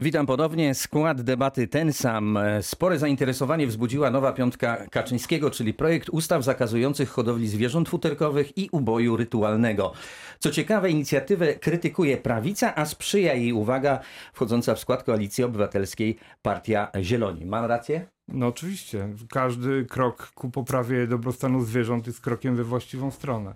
[0.00, 0.74] Witam ponownie.
[0.74, 2.38] Skład debaty ten sam.
[2.60, 9.16] Spore zainteresowanie wzbudziła nowa piątka Kaczyńskiego, czyli projekt ustaw zakazujących hodowli zwierząt futerkowych i uboju
[9.16, 9.92] rytualnego.
[10.38, 14.00] Co ciekawe, inicjatywę krytykuje prawica, a sprzyja jej, uwaga,
[14.32, 17.46] wchodząca w skład Koalicji Obywatelskiej Partia Zieloni.
[17.46, 18.06] Mam rację?
[18.28, 19.08] No oczywiście.
[19.30, 23.54] Każdy krok ku poprawie dobrostanu zwierząt jest krokiem we właściwą stronę.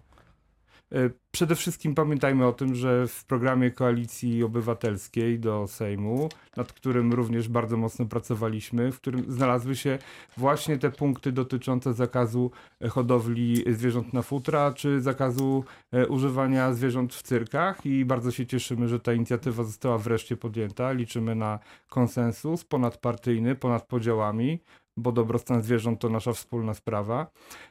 [0.93, 7.13] E, przede wszystkim pamiętajmy o tym, że w programie Koalicji Obywatelskiej do Sejmu, nad którym
[7.13, 9.99] również bardzo mocno pracowaliśmy, w którym znalazły się
[10.37, 12.51] właśnie te punkty dotyczące zakazu
[12.81, 18.47] e, hodowli zwierząt na futra, czy zakazu e, używania zwierząt w cyrkach i bardzo się
[18.47, 20.93] cieszymy, że ta inicjatywa została wreszcie podjęta.
[20.93, 24.61] Liczymy na konsensus ponadpartyjny, ponad podziałami
[25.01, 27.31] bo dobrostan zwierząt to nasza wspólna sprawa.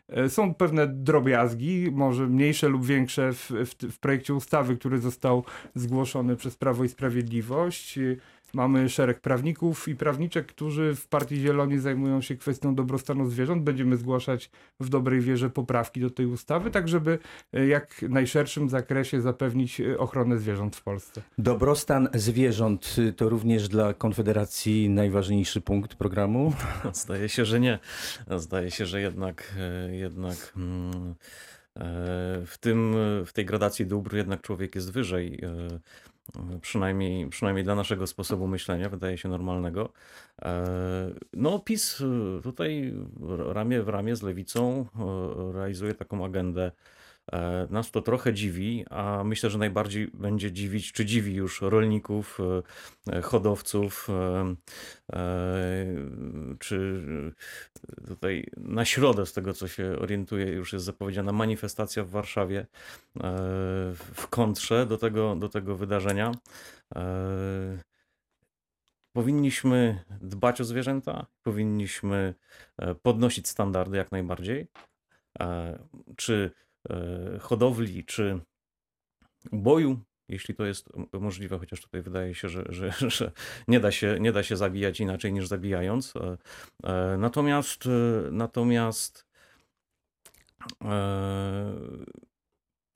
[0.09, 5.43] E, są pewne drobiazgi, może mniejsze lub większe w, w, w projekcie ustawy, który został
[5.75, 7.99] zgłoszony przez Prawo i Sprawiedliwość.
[8.53, 13.63] Mamy szereg prawników i prawniczek, którzy w Partii Zieloni zajmują się kwestią dobrostanu zwierząt.
[13.63, 17.19] Będziemy zgłaszać w dobrej wierze poprawki do tej ustawy, tak żeby
[17.53, 21.21] e, jak najszerszym zakresie zapewnić e, ochronę zwierząt w Polsce.
[21.37, 26.53] Dobrostan zwierząt y, to również dla Konfederacji najważniejszy punkt programu?
[26.93, 27.79] Zdaje się, że nie.
[28.37, 31.15] Zdaje się, że jednak, e, jednak mm,
[32.45, 32.95] w, tym,
[33.25, 35.41] w tej gradacji dóbr jednak człowiek jest wyżej
[36.61, 39.89] przynajmniej, przynajmniej dla naszego sposobu myślenia, wydaje się normalnego.
[40.41, 40.65] E,
[41.33, 42.93] no, PiS e, tutaj
[43.47, 46.71] ramię w ramię z lewicą e, realizuje taką agendę
[47.69, 52.39] nas to trochę dziwi, a myślę, że najbardziej będzie dziwić, czy dziwi już rolników,
[53.07, 54.07] e, e, hodowców,
[56.59, 57.03] czy
[58.07, 62.65] tutaj na środę, z tego co się orientuję, już jest zapowiedziana manifestacja w Warszawie
[64.13, 66.31] w kontrze do tego, do tego wydarzenia.
[69.13, 72.33] Powinniśmy dbać o zwierzęta, powinniśmy
[73.01, 74.67] podnosić standardy jak najbardziej.
[76.17, 76.68] Czy E,
[77.39, 78.39] hodowli czy
[79.51, 83.31] boju, jeśli to jest możliwe, chociaż tutaj wydaje się, że, że, że
[83.67, 86.13] nie, da się, nie da się zabijać inaczej niż zabijając.
[86.15, 86.37] E,
[86.83, 87.83] e, natomiast
[88.31, 89.29] natomiast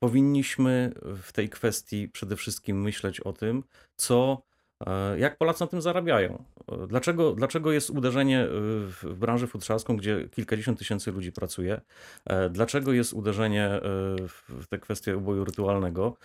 [0.02, 3.64] powinniśmy w tej kwestii przede wszystkim myśleć o tym,
[3.96, 4.53] co E,
[5.18, 6.44] jak Polacy na tym zarabiają?
[6.72, 8.48] E, dlaczego, dlaczego jest uderzenie e,
[9.02, 11.80] w branżę futrzarską, gdzie kilkadziesiąt tysięcy ludzi pracuje?
[12.50, 13.80] Dlaczego jest uderzenie
[14.48, 16.16] w te kwestie uboju rytualnego?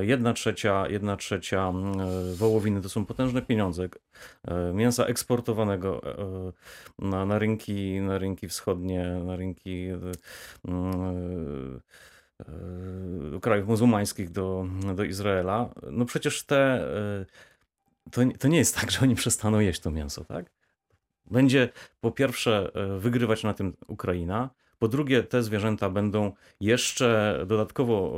[0.00, 1.72] Jedna trzecia, jedna trzecia
[2.34, 3.88] wołowiny to są potężne pieniądze.
[4.74, 6.00] Mięsa eksportowanego
[6.98, 9.88] na, na, rynki, na rynki wschodnie, na rynki
[13.42, 15.74] krajów muzułmańskich do, do Izraela.
[15.90, 16.86] No przecież te
[18.10, 20.50] to, to nie jest tak, że oni przestaną jeść to mięso, tak?
[21.30, 21.68] Będzie
[22.00, 28.12] po pierwsze e, wygrywać na tym Ukraina, po drugie te zwierzęta będą jeszcze dodatkowo,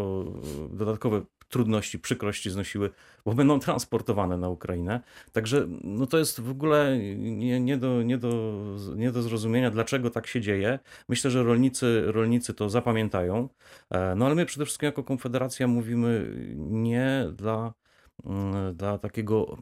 [0.71, 2.91] dodatkowe trudności, przykrości znosiły,
[3.25, 5.01] bo będą transportowane na Ukrainę.
[5.33, 8.61] Także no to jest w ogóle nie, nie, do, nie, do,
[8.97, 10.79] nie do zrozumienia, dlaczego tak się dzieje.
[11.09, 13.49] Myślę, że rolnicy, rolnicy to zapamiętają.
[13.91, 17.75] E, no ale my przede wszystkim jako Konfederacja mówimy nie dla
[18.75, 19.57] dla takiego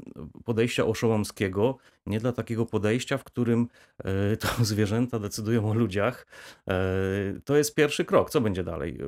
[0.45, 1.77] podejścia oszołomskiego,
[2.07, 3.69] nie dla takiego podejścia, w którym
[3.99, 6.27] e, to zwierzęta decydują o ludziach.
[6.69, 6.75] E,
[7.45, 8.31] to jest pierwszy krok.
[8.31, 8.99] Co będzie dalej?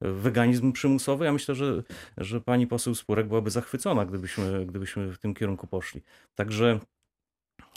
[0.00, 1.24] Weganizm przymusowy?
[1.24, 1.82] Ja myślę, że,
[2.16, 6.02] że pani poseł Spurek byłaby zachwycona, gdybyśmy, gdybyśmy w tym kierunku poszli.
[6.34, 6.80] Także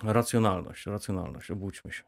[0.04, 2.04] racjonalność, racjonalność, obudźmy się.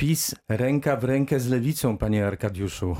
[0.00, 2.96] PiS ręka w rękę z lewicą, panie Arkadiuszu.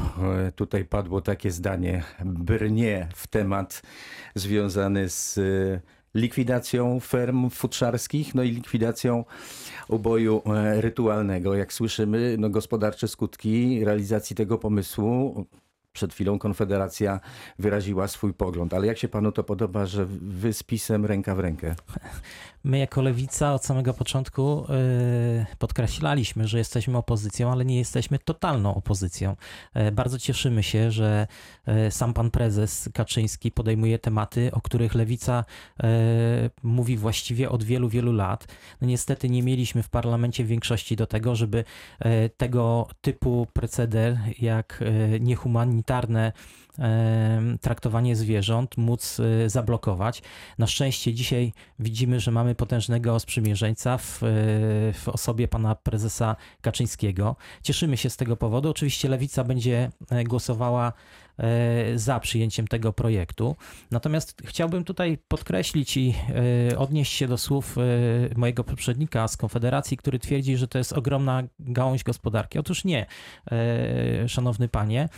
[0.49, 2.03] E, tutaj padło takie zdanie.
[2.25, 3.83] Brnie w temat
[4.35, 5.81] związany z e,
[6.15, 9.25] likwidacją ferm futrzarskich, no i likwidacją
[9.89, 11.55] uboju e, rytualnego.
[11.55, 15.47] Jak słyszymy, no gospodarcze skutki realizacji tego pomysłu
[15.93, 17.21] przed chwilą Konfederacja
[17.59, 18.75] wyraziła swój pogląd.
[18.75, 21.75] Ale jak się panu to podoba, że wy z PiSem ręka w rękę?
[22.65, 28.75] My jako lewica od samego początku yy, podkreślaliśmy, że jesteśmy opozycją, ale nie jesteśmy totalną
[28.75, 29.37] opozycją.
[29.75, 31.27] Yy, bardzo cieszymy się, że
[31.67, 35.45] yy, sam pan prezes Kaczyński podejmuje tematy, o których lewica
[36.63, 38.47] mówi właściwie od wielu, wielu lat.
[38.81, 41.65] No niestety nie mieliśmy w parlamencie większości do tego, żeby
[42.37, 44.85] tego typu preceder jak
[45.81, 46.33] niehumanitarne
[47.61, 50.23] traktowanie zwierząt móc zablokować.
[50.59, 54.21] Na szczęście dzisiaj widzimy, że mamy potężnego sprzymierzeńca w,
[54.95, 57.37] w osobie pana prezesa Kaczyńskiego.
[57.63, 58.71] Cieszymy się z tego powodu.
[58.71, 59.91] Oczywiście lewica będzie
[60.25, 61.30] głosowała E,
[61.95, 63.57] za przyjęciem tego projektu.
[63.91, 66.15] Natomiast chciałbym tutaj podkreślić i
[66.71, 67.81] e, odnieść się do słów e,
[68.37, 72.59] mojego poprzednika z Konfederacji, który twierdzi, że to jest ogromna gałąź gospodarki.
[72.59, 73.07] Otóż nie,
[74.27, 75.09] szanowny panie.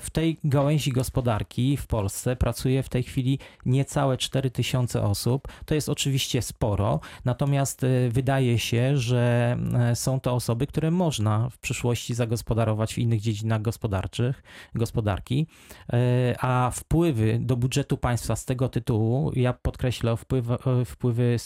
[0.00, 5.48] W tej gałęzi gospodarki w Polsce pracuje w tej chwili niecałe 4 tysiące osób.
[5.64, 9.56] To jest oczywiście sporo, natomiast wydaje się, że
[9.94, 14.42] są to osoby, które można w przyszłości zagospodarować w innych dziedzinach gospodarczych,
[14.74, 15.46] gospodarki.
[15.92, 21.36] E, a wpływy do budżetu państwa z tego tytułu, ja podkreślę wpływy, wpływy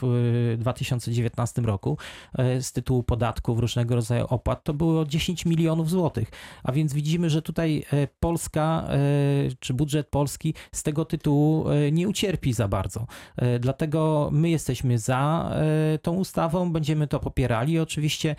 [0.00, 1.98] w 2019 roku
[2.38, 6.30] e, z tytułu podatków, różnego rodzaju opłat, to były o 10 milionów złotych.
[6.62, 8.88] A więc widzimy, że tutaj e, Polska,
[9.60, 13.06] czy budżet polski z tego tytułu nie ucierpi za bardzo.
[13.60, 15.52] Dlatego my jesteśmy za
[16.02, 17.78] tą ustawą, będziemy to popierali.
[17.78, 18.36] Oczywiście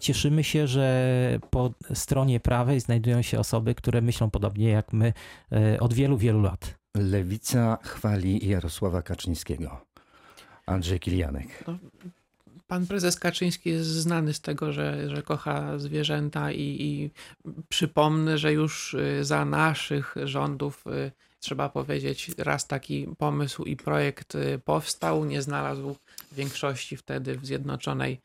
[0.00, 5.12] cieszymy się, że po stronie prawej znajdują się osoby, które myślą podobnie podobnie jak my
[5.52, 6.74] e, od wielu, wielu lat.
[6.94, 9.86] Lewica chwali Jarosława Kaczyńskiego.
[10.66, 11.64] Andrzej Kilianek.
[11.66, 11.78] No,
[12.68, 17.10] pan prezes Kaczyński jest znany z tego, że, że kocha zwierzęta i, i
[17.68, 21.10] przypomnę, że już e, za naszych rządów e,
[21.40, 25.96] trzeba powiedzieć, raz taki pomysł i projekt powstał, nie znalazł
[26.32, 28.20] większości wtedy w Zjednoczonej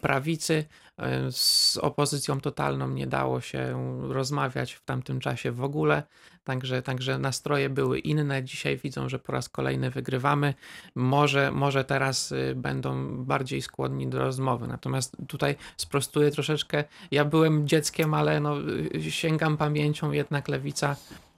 [0.00, 0.64] prawicy.
[0.98, 6.02] E, z opozycją totalną nie dało się rozmawiać w tamtym czasie w ogóle,
[6.44, 8.44] także, także nastroje były inne.
[8.44, 10.54] Dzisiaj widzą, że po raz kolejny wygrywamy.
[10.94, 14.66] Może, może teraz y, będą bardziej skłonni do rozmowy.
[14.66, 16.84] Natomiast tutaj sprostuję troszeczkę.
[17.10, 18.56] Ja byłem dzieckiem, ale no,
[18.94, 20.96] y, sięgam pamięcią, jednak lewica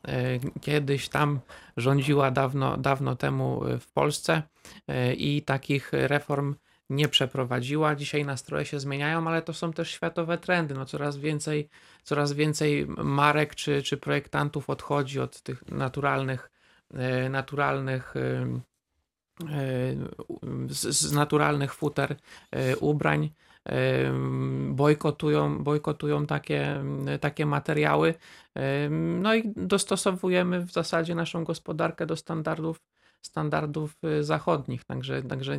[0.08, 1.40] e, kiedyś tam
[1.76, 4.42] rządziła dawno, dawno temu w Polsce
[5.16, 6.54] i takich reform
[6.90, 7.94] nie przeprowadziła.
[7.94, 10.74] Dzisiaj nastroje się zmieniają, ale to są też światowe trendy.
[10.74, 11.68] No coraz więcej,
[12.02, 16.50] coraz więcej marek czy, czy projektantów odchodzi od tych naturalnych,
[16.94, 18.20] e, naturalnych e,
[19.42, 19.94] e,
[20.68, 22.16] z, naturalnych futer
[22.80, 23.30] ubrań
[24.68, 26.84] bojkotują, bojkotują takie,
[27.20, 28.14] takie materiały.
[28.90, 32.80] No i dostosowujemy w zasadzie naszą gospodarkę do standardów
[33.22, 34.84] standardów y, zachodnich.
[34.84, 35.58] Także, także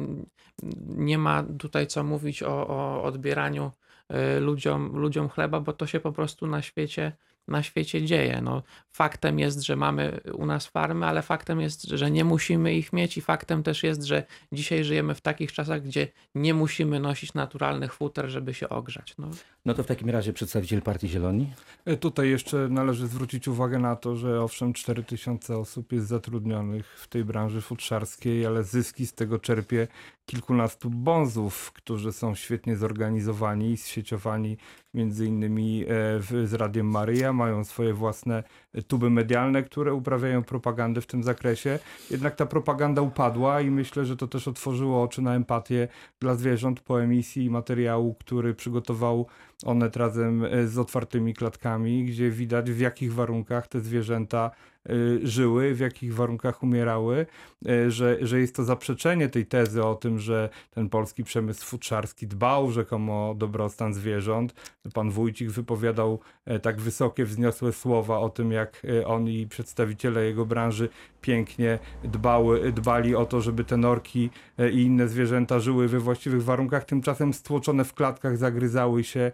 [0.88, 3.72] nie ma tutaj co mówić o, o odbieraniu
[4.12, 7.12] y, ludziom, ludziom chleba, bo to się po prostu na świecie
[7.50, 8.42] na świecie dzieje.
[8.42, 12.94] No, faktem jest, że mamy u nas farmy, ale faktem jest, że nie musimy ich
[12.94, 17.34] mieć i faktem też jest, że dzisiaj żyjemy w takich czasach, gdzie nie musimy nosić
[17.34, 19.16] naturalnych futer, żeby się ogrzać.
[19.18, 19.30] No,
[19.66, 21.54] no to w takim razie przedstawiciel Partii Zieloni?
[21.86, 27.08] E, tutaj jeszcze należy zwrócić uwagę na to, że owszem 4000 osób jest zatrudnionych w
[27.08, 29.88] tej branży futrzarskiej, ale zyski z tego czerpie
[30.26, 34.58] kilkunastu bonzów, którzy są świetnie zorganizowani i zsieciowani
[34.94, 38.44] między innymi e, z Radiem Maryja, mają swoje własne
[38.88, 41.80] tuby medialne, które uprawiają propagandę w tym zakresie.
[42.12, 45.88] Jednak ta propaganda upadła i myślę, że to też otworzyło oczy na empatię
[46.20, 49.28] dla zwierząt po emisji materiału, który przygotował
[49.66, 54.52] Onet razem e, z otwartymi klatkami, gdzie widać w jakich warunkach te zwierzęta
[54.90, 57.26] Y, żyły, w jakich warunkach umierały,
[57.70, 62.28] y, że, że jest to zaprzeczenie tej tezy o tym, że ten polski przemysł futrzarski
[62.28, 64.54] dbał rzekomo o dobrostan zwierząt.
[64.94, 70.26] Pan Wójcik wypowiadał e, tak wysokie, wzniosłe słowa o tym, jak e, on i przedstawiciele
[70.26, 70.90] jego branży
[71.22, 76.44] pięknie dbały, dbali o to, żeby te norki e, i inne zwierzęta żyły we właściwych
[76.44, 79.32] warunkach, tymczasem stłoczone w klatkach zagryzały się,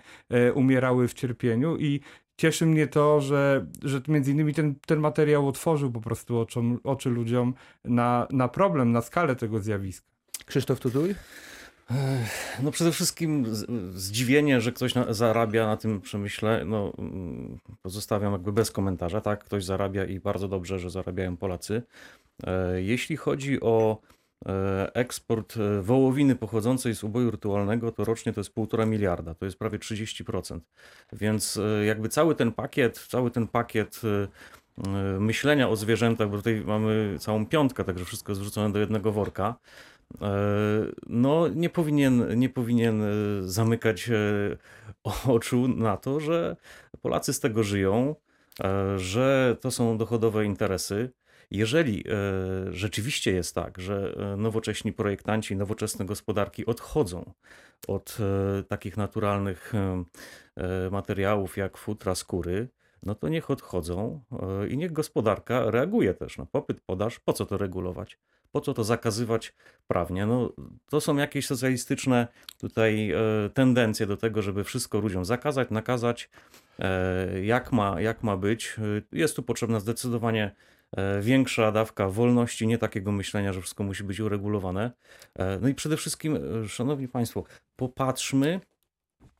[0.53, 1.99] umierały w cierpieniu i
[2.37, 7.09] cieszy mnie to, że, że między innymi ten, ten materiał otworzył po prostu oczy, oczy
[7.09, 7.53] ludziom
[7.85, 10.07] na, na problem, na skalę tego zjawiska.
[10.45, 11.15] Krzysztof Tuduj?
[12.63, 13.45] No przede wszystkim
[13.93, 16.93] zdziwienie, że ktoś zarabia na tym przemyśle, no
[17.81, 19.43] pozostawiam jakby bez komentarza, tak?
[19.43, 21.81] Ktoś zarabia i bardzo dobrze, że zarabiają Polacy.
[22.43, 24.14] E, jeśli chodzi o E,
[24.93, 29.59] eksport e, wołowiny pochodzącej z uboju rytualnego to rocznie to jest 1,5 miliarda, to jest
[29.59, 30.59] prawie 30%.
[31.13, 34.01] Więc e, jakby cały ten pakiet, cały ten pakiet
[35.19, 39.55] myślenia o zwierzętach, bo tutaj mamy całą piątkę, także wszystko jest wrzucone do jednego worka,
[41.07, 43.03] no nie powinien, nie powinien
[43.41, 44.09] zamykać
[45.27, 46.55] oczu na to, że
[47.01, 48.15] Polacy z tego żyją,
[48.97, 51.11] że to są dochodowe interesy.
[51.51, 52.13] Jeżeli e,
[52.73, 57.33] rzeczywiście jest tak, że e, nowocześni projektanci, nowoczesne gospodarki odchodzą
[57.87, 58.17] od
[58.59, 59.73] e, takich naturalnych
[60.91, 62.67] materiałów jak futra, skóry,
[63.03, 64.23] no to niech odchodzą
[64.69, 67.19] i niech gospodarka reaguje też na popyt, podaż.
[67.19, 68.19] Po co to regulować?
[68.51, 69.53] Po co to zakazywać
[69.87, 70.25] prawnie?
[70.25, 70.53] No,
[70.89, 73.13] to są jakieś socjalistyczne tutaj
[73.53, 76.29] tendencje do tego, żeby wszystko ludziom zakazać, nakazać,
[77.43, 78.75] jak ma, jak ma być.
[79.11, 80.55] Jest tu potrzebna zdecydowanie
[81.21, 84.91] większa dawka wolności, nie takiego myślenia, że wszystko musi być uregulowane.
[85.61, 86.37] No i przede wszystkim,
[86.67, 87.43] szanowni państwo,
[87.75, 88.59] popatrzmy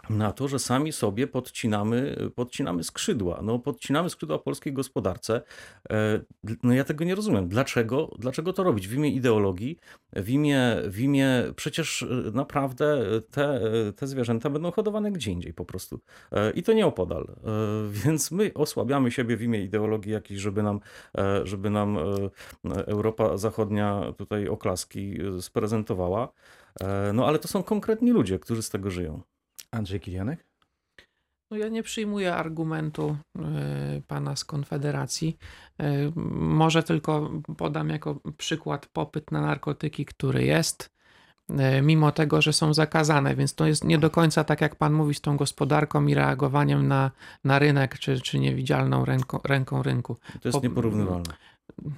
[0.10, 3.40] na to, że sami sobie podcinamy, podcinamy skrzydła.
[3.44, 5.42] No, podcinamy skrzydła polskiej gospodarce.
[5.90, 6.20] E,
[6.64, 7.48] no ja tego nie rozumiem.
[7.48, 8.88] Dlaczego, dlaczego to robić?
[8.88, 9.78] W imię ideologii,
[10.14, 13.62] w imię, w imię przecież e, naprawdę te,
[13.96, 16.00] te zwierzęta będą hodowane gdzie indziej po prostu.
[16.32, 17.36] E, I to nie opodal.
[17.90, 20.80] Więc my osłabiamy siebie w imię ideologii jakiejś, żeby nam,
[21.44, 21.98] żeby nam
[22.64, 26.30] Europa Zachodnia tutaj oklaski sprezentowała.
[27.14, 29.22] No ale to są konkretni ludzie, którzy z tego żyją.
[29.76, 30.46] Andrzej Kilianek?
[31.52, 33.18] No ja nie przyjmuję argumentu
[33.98, 35.38] y, pana z Konfederacji.
[35.82, 40.92] Y, może tylko podam jako przykład popyt na narkotyki, który jest,
[41.50, 44.94] y, mimo tego, że są zakazane, więc to jest nie do końca tak, jak pan
[44.94, 47.12] mówi, z tą gospodarką i reagowaniem na,
[47.44, 50.18] na rynek, czy, czy niewidzialną ręką, ręką rynku.
[50.42, 51.34] To jest nieporównywalne.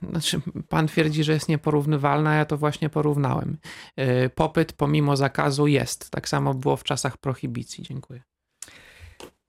[0.10, 3.58] Znaczy, pan twierdzi, że jest nieporównywalna, ja to właśnie porównałem.
[4.00, 6.10] Y, popyt pomimo zakazu jest.
[6.10, 7.84] Tak samo było w czasach prohibicji.
[7.84, 8.22] Dziękuję.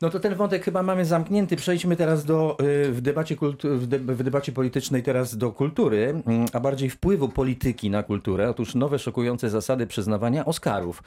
[0.00, 1.56] No to ten wątek chyba mamy zamknięty.
[1.56, 6.46] Przejdźmy teraz do, y, w, debacie w, de, w debacie politycznej teraz do kultury, mm,
[6.52, 8.50] a bardziej wpływu polityki na kulturę.
[8.50, 11.02] Otóż nowe szokujące zasady przyznawania Oscarów.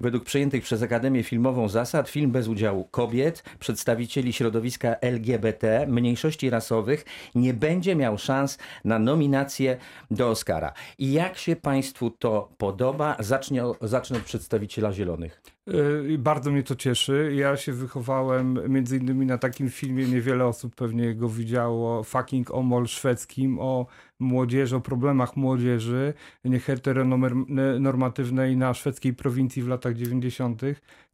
[0.00, 7.04] Według przyjętych przez Akademię Filmową zasad, film bez udziału kobiet, przedstawicieli środowiska LGBT, mniejszości rasowych
[7.34, 9.76] nie będzie miał szans na nominację
[10.10, 10.72] do Oscara.
[10.98, 13.16] I jak się Państwu to podoba?
[13.18, 15.42] Zacznę, zacznę od przedstawiciela Zielonych.
[15.72, 17.32] Yy, bardzo mnie to cieszy.
[17.34, 22.86] Ja się wychowałem między innymi na takim filmie, niewiele osób pewnie go widziało, Fucking Omol
[22.86, 23.86] szwedzkim, o
[24.18, 30.62] młodzieży, o problemach młodzieży nieheteronormatywnej na szwedzkiej prowincji w latach 90.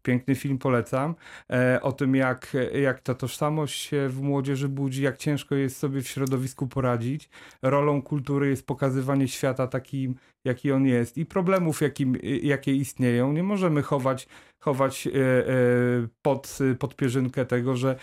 [0.04, 1.14] Piękny film, polecam.
[1.52, 6.02] E, o tym, jak, jak ta tożsamość się w młodzieży budzi, jak ciężko jest sobie
[6.02, 7.28] w środowisku poradzić.
[7.62, 13.32] Rolą kultury jest pokazywanie świata takim, jaki on jest i problemów, jakim, jakie istnieją.
[13.32, 14.28] Nie możemy chować
[14.64, 15.52] chować e, e,
[16.22, 17.96] pod, pod pierzynkę tego, że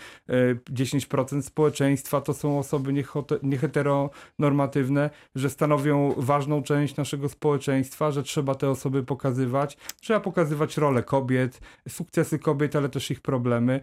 [0.72, 3.04] 10% e, społeczeństwa to są osoby
[3.42, 9.76] nieheteronormatywne, że stanowią ważną część naszego społeczeństwa, że trzeba te osoby pokazywać.
[10.00, 13.80] Trzeba pokazywać rolę kobiet, sukcesy kobiet, ale też ich problemy.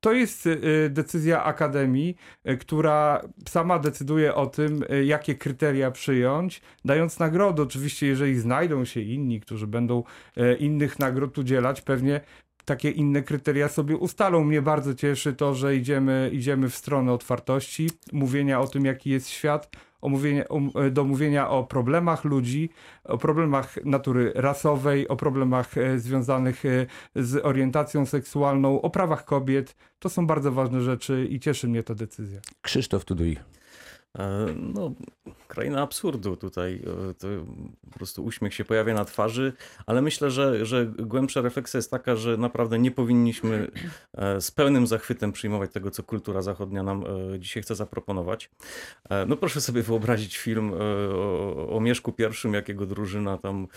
[0.00, 0.48] To jest
[0.90, 2.16] decyzja Akademii,
[2.60, 7.62] która sama decyduje o tym, jakie kryteria przyjąć, dając nagrody.
[7.62, 10.02] Oczywiście, jeżeli znajdą się inni, którzy będą
[10.58, 12.20] innych nagród udzielać, pewnie
[12.64, 14.44] takie inne kryteria sobie ustalą.
[14.44, 19.28] Mnie bardzo cieszy to, że idziemy, idziemy w stronę otwartości, mówienia o tym, jaki jest
[19.28, 20.44] świat, o mówienie,
[20.90, 22.70] do mówienia o problemach ludzi,
[23.04, 29.76] o problemach natury rasowej, o problemach e, związanych e, z orientacją seksualną, o prawach kobiet.
[29.98, 32.40] To są bardzo ważne rzeczy i cieszy mnie ta decyzja.
[32.62, 33.38] Krzysztof Tuduj.
[34.18, 34.94] E, no,
[35.48, 36.82] kraina absurdu tutaj.
[37.10, 37.28] E, to
[37.90, 39.52] po prostu uśmiech się pojawia na twarzy,
[39.86, 43.70] ale myślę, że, że głębsza refleksja jest taka, że naprawdę nie powinniśmy
[44.14, 47.04] e, z pełnym zachwytem przyjmować tego, co kultura zachodnia nam
[47.38, 48.50] dzisiaj chce zaproponować.
[49.26, 50.72] No proszę sobie wyobrazić film
[51.14, 53.68] o, o Mieszku I, jakiego drużyna tam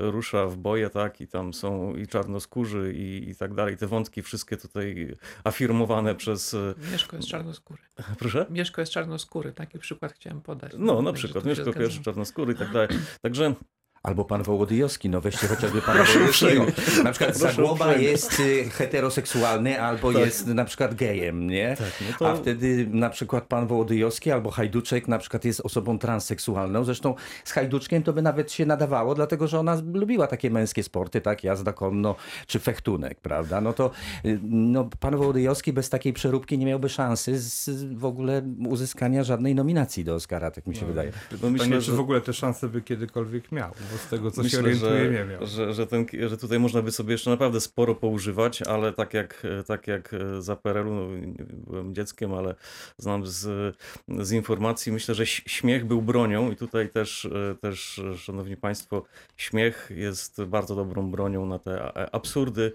[0.00, 3.76] rusza w boje, tak, i tam są i czarnoskórzy i, i tak dalej.
[3.76, 6.56] Te wątki wszystkie tutaj afirmowane przez...
[6.92, 7.82] Mieszko jest czarnoskóry.
[8.18, 8.46] Proszę?
[8.50, 10.72] Mieszko jest czarnoskóry taki przykład chciałem podać.
[10.78, 12.88] No, na przykład, Mieszko pierwszy, czarnoskóry i tak dalej.
[13.22, 13.54] Także
[14.02, 16.66] Albo pan Wołodyjowski, no weźcie chociażby pana Wołodyjowskiego.
[17.04, 20.22] Na przykład Zagłoba jest y, heteroseksualny albo tak.
[20.22, 21.76] jest na przykład gejem, nie?
[21.78, 22.30] Tak, no to...
[22.30, 26.84] A wtedy na przykład pan Wołodyjowski albo Hajduczek na przykład jest osobą transseksualną.
[26.84, 27.14] Zresztą
[27.44, 31.44] z Hajduczkiem to by nawet się nadawało, dlatego że ona lubiła takie męskie sporty, tak?
[31.44, 32.14] Jazda konno
[32.46, 33.60] czy fechtunek, prawda?
[33.60, 33.90] No to
[34.24, 39.54] y, no, pan Wołodyjowski bez takiej przeróbki nie miałby szansy z w ogóle uzyskania żadnej
[39.54, 41.12] nominacji do Oscara, tak mi się no, wydaje.
[41.42, 44.58] No myślę, że w ogóle te szanse by kiedykolwiek miał bo z tego co Myślę,
[44.58, 45.46] się orientuję że, nie miał.
[45.46, 49.46] Że, że, ten, że tutaj można by sobie jeszcze naprawdę sporo poużywać, ale tak jak,
[49.66, 51.08] tak jak za PRL-u, no,
[51.50, 52.54] byłem dzieckiem, ale
[52.98, 53.76] znam z,
[54.08, 57.28] z informacji, myślę, że śmiech był bronią i tutaj też,
[57.60, 59.04] też, szanowni państwo,
[59.36, 62.72] śmiech jest bardzo dobrą bronią na te absurdy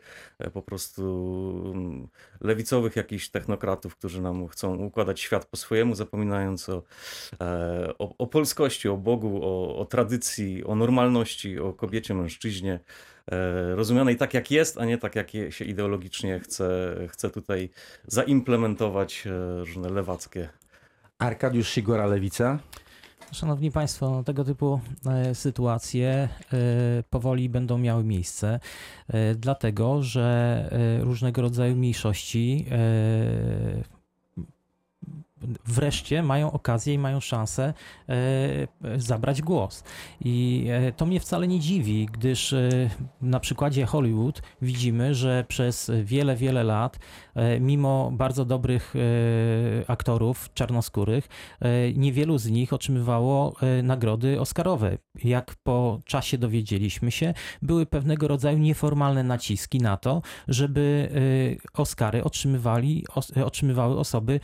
[0.54, 1.02] po prostu
[1.76, 2.08] mm,
[2.42, 6.84] lewicowych jakichś technokratów, którzy nam chcą układać świat po swojemu, zapominając o,
[7.42, 11.05] e, o, o polskości, o Bogu, o, o tradycji, o normalności,
[11.62, 12.80] o kobiecie, mężczyźnie,
[13.32, 17.70] e, rozumianej tak, jak jest, a nie tak, jak się ideologicznie chce, chce tutaj
[18.08, 20.50] zaimplementować e, różne lewackie
[21.20, 22.60] Arkadiusz Sigora, Lewica.
[23.32, 26.30] Szanowni Państwo, tego typu e, sytuacje
[27.10, 28.60] powoli będą miały miejsce,
[29.36, 30.70] dlatego że
[31.02, 32.66] różnego rodzaju mniejszości
[35.66, 37.74] wreszcie mają okazję i mają szansę
[38.10, 38.16] e,
[38.98, 39.84] zabrać głos.
[40.22, 42.70] I e, to mnie wcale nie dziwi, gdyż e,
[43.22, 47.00] na przykładzie Hollywood widzimy, że przez wiele, wiele lat,
[47.62, 48.94] mimo bardzo dobrych
[49.88, 51.28] aktorów czarnoskórych,
[51.96, 54.98] niewielu z nich otrzymywało nagrody Oscarowe.
[55.24, 61.10] Jak po czasie dowiedzieliśmy się, były pewnego rodzaju nieformalne naciski na to, żeby
[61.74, 63.06] Oscary otrzymywali,
[63.46, 64.40] otrzymywały osoby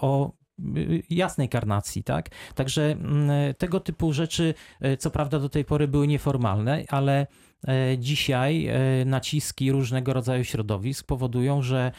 [0.00, 0.32] o
[0.76, 2.28] y, jasnej karnacji, tak?
[2.54, 7.26] Także mm, tego typu rzeczy, e, co prawda do tej pory były nieformalne, ale
[7.68, 11.92] e, dzisiaj e, naciski różnego rodzaju środowisk powodują, że e,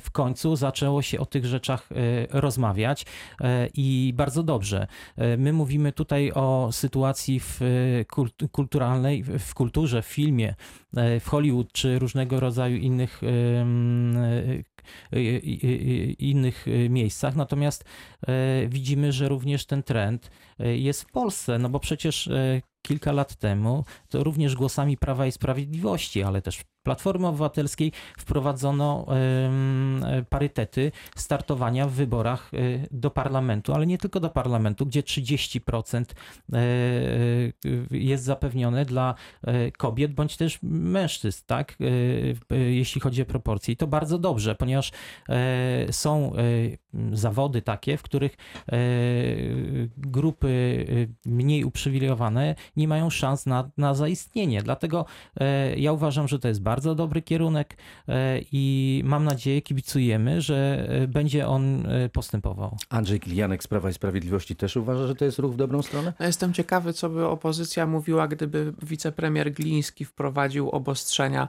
[0.00, 1.88] w końcu zaczęło się o tych rzeczach
[2.30, 3.06] rozmawiać
[3.74, 4.86] i bardzo dobrze.
[5.38, 7.60] My mówimy tutaj o sytuacji w
[8.12, 10.54] kult- kulturalnej, w- kulturze, w filmie,
[11.20, 13.20] w Hollywood czy różnego rodzaju innych
[16.18, 17.36] innych e, miejscach.
[17.36, 17.84] Natomiast
[18.28, 23.12] e, widzimy, że również ten trend e, jest w Polsce, no bo przecież e, kilka
[23.12, 29.06] lat temu to również głosami Prawa i Sprawiedliwości, ale też Platformy Obywatelskiej wprowadzono
[30.28, 32.58] parytety startowania w wyborach e,
[32.90, 36.04] do parlamentu, ale nie tylko do parlamentu, gdzie 30%
[36.52, 36.62] e, e,
[37.90, 39.14] jest zapewnione dla
[39.78, 41.78] kobiet bądź też mężczyzn, tak?
[42.50, 43.74] Jeśli chodzi o proporcje.
[43.74, 44.92] I to bardzo dobrze, ponieważ
[45.90, 46.32] są
[47.12, 48.36] zawody takie, w których
[49.96, 50.86] grupy
[51.26, 54.62] mniej uprzywilejowane nie mają szans na, na zaistnienie.
[54.62, 55.04] Dlatego
[55.76, 57.76] ja uważam, że to jest bardzo dobry kierunek
[58.08, 62.76] e, i mam nadzieję, kibicujemy, że e, będzie on e, postępował.
[62.88, 66.12] Andrzej Kilianek z Prawa i Sprawiedliwości też uważa, że to jest ruch w dobrą stronę?
[66.20, 71.48] No jestem ciekawy, co by opozycja mówiła, gdyby wicepremier Gliński wprowadził obostrzenia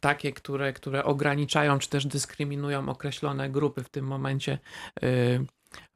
[0.00, 4.58] takie, które, które ograniczają czy też dyskryminują określone grupy w tym momencie.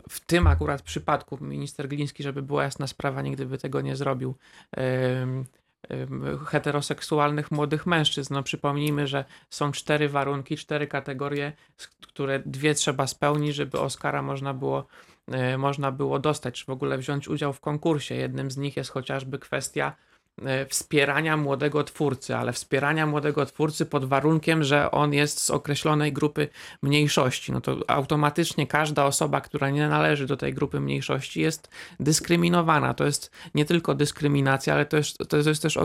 [0.08, 4.34] W tym akurat przypadku minister Gliński, żeby była jasna sprawa, nigdy by tego nie zrobił.
[6.46, 8.34] Heteroseksualnych młodych mężczyzn.
[8.34, 11.52] No przypomnijmy, że są cztery warunki, cztery kategorie,
[12.02, 14.86] które dwie trzeba spełnić, żeby Oscara można było
[15.28, 18.14] e, można było dostać, czy w ogóle wziąć udział w konkursie.
[18.14, 19.96] Jednym z nich jest chociażby kwestia
[20.68, 26.48] wspierania młodego twórcy, ale wspierania młodego twórcy pod warunkiem, że on jest z określonej grupy
[26.82, 27.52] mniejszości.
[27.52, 31.70] No to automatycznie każda osoba, która nie należy do tej grupy mniejszości jest
[32.00, 32.94] dyskryminowana.
[32.94, 35.78] To jest nie tylko dyskryminacja, ale to jest, to jest też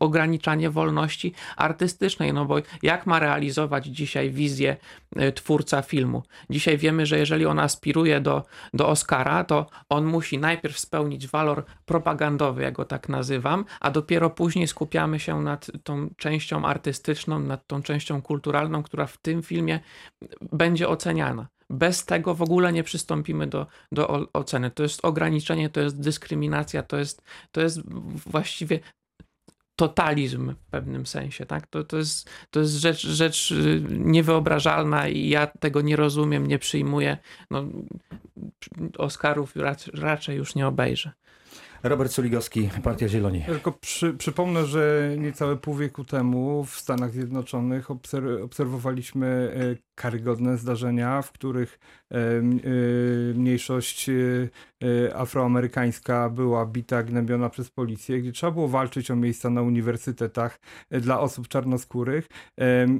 [0.00, 4.76] ograniczanie wolności artystycznej, no bo jak ma realizować dzisiaj wizję
[5.16, 6.22] e, twórca filmu?
[6.50, 11.64] Dzisiaj wiemy, że jeżeli on aspiruje do, do Oscara, to on musi najpierw spełnić walor
[11.86, 17.66] propagandowy, ja go tak nazywam, a dopiero później skupiamy się nad tą częścią artystyczną, nad
[17.66, 19.80] tą częścią kulturalną, która w tym filmie
[20.52, 21.48] będzie oceniana.
[21.70, 24.70] Bez tego w ogóle nie przystąpimy do, do oceny.
[24.70, 27.80] To jest ograniczenie, to jest dyskryminacja, to jest, to jest
[28.26, 28.80] właściwie
[29.80, 31.66] totalizm w pewnym sensie, tak?
[31.66, 36.58] To, to, jest, to jest rzecz, rzecz y, niewyobrażalna i ja tego nie rozumiem, nie
[36.58, 37.18] przyjmuję.
[37.50, 37.64] No,
[38.98, 41.12] Oscarów rac- raczej już nie obejrzę.
[41.82, 43.42] Robert Suligowski, Partia Zieloni.
[43.46, 50.56] Tylko przy, przypomnę, że niecałe pół wieku temu w Stanach Zjednoczonych obser- obserwowaliśmy e, karygodne
[50.58, 51.78] zdarzenia, w których
[52.10, 52.40] e, e,
[53.34, 54.10] mniejszość
[55.14, 61.20] afroamerykańska była bita, gnębiona przez policję, gdzie trzeba było walczyć o miejsca na uniwersytetach dla
[61.20, 62.28] osób czarnoskórych.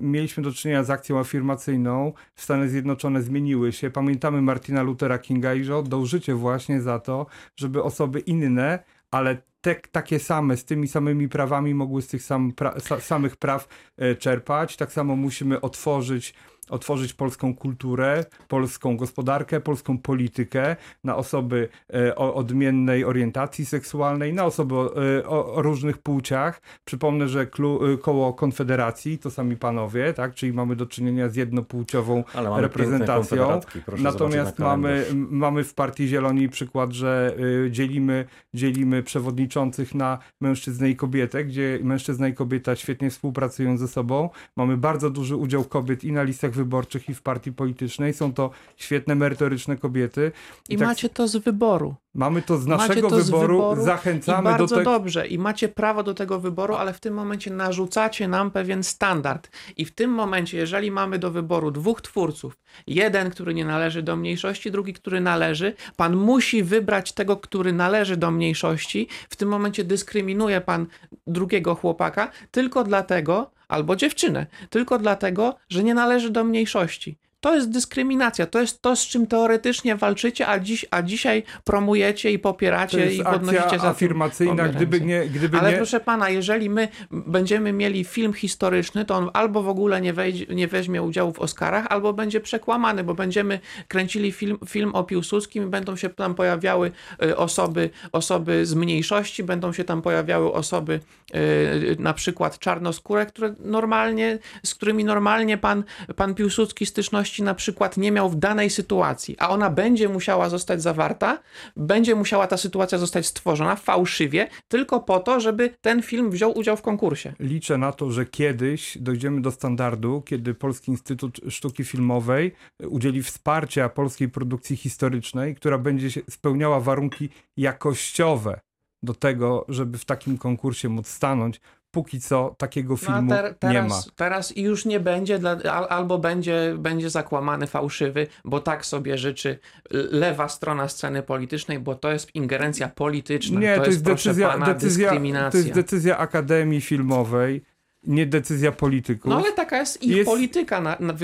[0.00, 2.12] Mieliśmy do czynienia z akcją afirmacyjną.
[2.34, 3.90] Stany Zjednoczone zmieniły się.
[3.90, 8.69] Pamiętamy Martina Luthera Kinga i że oddał życie właśnie za to, żeby osoby inne,
[9.10, 13.36] ale te, takie same, z tymi samymi prawami mogły z tych sam, pra, sa, samych
[13.36, 14.76] praw e, czerpać.
[14.76, 16.34] Tak samo musimy otworzyć,
[16.70, 24.44] otworzyć polską kulturę, polską gospodarkę, polską politykę na osoby e, o odmiennej orientacji seksualnej, na
[24.44, 26.62] osoby o, e, o, różnych płciach.
[26.84, 30.34] Przypomnę, że klu, e, koło Konfederacji to sami panowie, tak?
[30.34, 32.24] czyli mamy do czynienia z jednopłciową
[32.56, 33.60] reprezentacją.
[33.98, 37.36] Natomiast mamy, mamy w Partii Zieloni przykład, że
[37.70, 44.30] dzielimy, dzielimy przewodniczących na mężczyznę i kobietę, gdzie mężczyzna i kobieta świetnie współpracują ze sobą.
[44.56, 48.14] Mamy bardzo duży udział kobiet i na listach wyborczych, i w partii politycznej.
[48.14, 50.32] Są to świetne, merytoryczne kobiety.
[50.68, 51.94] I tak- macie to z wyboru.
[52.14, 54.90] Mamy to z naszego to z wyboru, wyboru I zachęcamy do bardzo tego.
[54.90, 55.26] dobrze.
[55.26, 59.50] I macie prawo do tego wyboru, ale w tym momencie narzucacie nam pewien standard.
[59.76, 64.16] I w tym momencie, jeżeli mamy do wyboru dwóch twórców, jeden, który nie należy do
[64.16, 69.08] mniejszości, drugi, który należy, pan musi wybrać tego, który należy do mniejszości.
[69.28, 70.86] W tym momencie dyskryminuje pan
[71.26, 77.18] drugiego chłopaka tylko dlatego, albo dziewczynę, tylko dlatego, że nie należy do mniejszości.
[77.40, 82.32] To jest dyskryminacja, to jest to, z czym teoretycznie walczycie, a, dziś, a dzisiaj promujecie
[82.32, 86.00] i To popieracie jest i podnosicie akcja za afirmacyjna, gdyby nie, gdyby Ale nie, proszę
[86.00, 90.68] pana, jeżeli my będziemy mieli film historyczny, to on albo w ogóle nie, wejdzie, nie
[90.68, 95.66] weźmie udziału w Oscarach, albo będzie przekłamany, bo będziemy kręcili film, film o Piłsudskim i
[95.66, 96.92] będą się tam pojawiały
[97.24, 101.00] y, osoby, osoby z mniejszości, będą się tam pojawiały osoby
[101.34, 105.84] y, na przykład czarnoskóre, które normalnie, z którymi normalnie pan,
[106.16, 110.82] pan Piłsudski styczności na przykład nie miał w danej sytuacji, a ona będzie musiała zostać
[110.82, 111.38] zawarta,
[111.76, 116.76] będzie musiała ta sytuacja zostać stworzona fałszywie, tylko po to, żeby ten film wziął udział
[116.76, 117.32] w konkursie.
[117.40, 122.52] liczę na to, że kiedyś dojdziemy do standardu, kiedy Polski Instytut Sztuki Filmowej
[122.88, 128.60] udzieli wsparcia polskiej produkcji historycznej, która będzie spełniała warunki jakościowe
[129.02, 131.60] do tego, żeby w takim konkursie móc stanąć.
[131.90, 134.00] Póki co takiego No filmu ter, teraz, nie ma.
[134.16, 139.58] teraz już nie będzie, dla, al, albo będzie, będzie zakłamany, fałszywy, bo tak sobie życzy
[139.90, 143.60] lewa strona sceny politycznej, bo to jest ingerencja polityczna.
[143.60, 145.10] Nie, to, jest proszę decyzja, pana, decyzja,
[145.50, 147.62] to jest decyzja Akademii Filmowej,
[148.04, 149.30] nie decyzja polityków.
[149.30, 150.80] No ale taka jest ich Jest- polityka.
[150.80, 151.14] Na, na,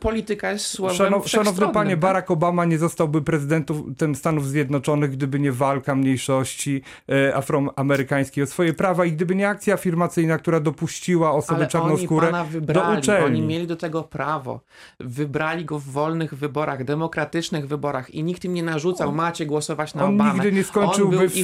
[0.00, 2.00] polityka jest słowem Szanow, szanowny panie, tak?
[2.00, 8.72] Barack Obama nie zostałby prezydentem Stanów Zjednoczonych, gdyby nie walka mniejszości e, afroamerykańskiej o swoje
[8.74, 12.98] prawa i gdyby nie akcja afirmacyjna, która dopuściła osoby Ale oni czarnoskóre pana do wybrali,
[12.98, 13.26] uczelni.
[13.26, 14.60] oni mieli do tego prawo.
[15.00, 20.04] Wybrali go w wolnych wyborach, demokratycznych wyborach i nikt im nie narzucał, macie głosować na
[20.04, 20.32] On Obamę.
[20.34, 21.34] nigdy nie On skończyłby w,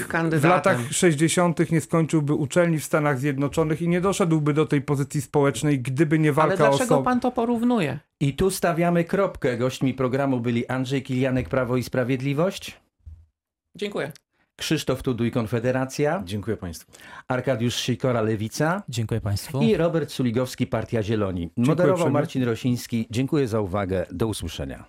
[0.41, 1.71] w latach 60.
[1.73, 6.29] nie skończyłby uczelni w Stanach Zjednoczonych i nie doszedłby do tej pozycji społecznej, gdyby nie
[6.29, 7.05] Ale walka o dlaczego osoby.
[7.05, 7.99] pan to porównuje?
[8.21, 9.57] I tu stawiamy kropkę.
[9.57, 12.81] Gośćmi programu byli Andrzej Kilianek, Prawo i Sprawiedliwość,
[13.75, 14.13] Dziękuję.
[14.57, 16.93] Krzysztof Tuduj, Konfederacja, Dziękuję Państwu.
[17.29, 19.63] Arkadiusz Sikora, Lewica Dziękuję Państwu.
[19.63, 21.51] i Robert Suligowski, Partia Zieloni.
[21.57, 22.11] Moderował.
[22.11, 23.07] Marcin Rosiński.
[23.11, 24.07] Dziękuję za uwagę.
[24.13, 24.85] Do usłyszenia.